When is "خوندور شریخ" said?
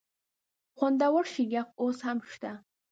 0.77-1.65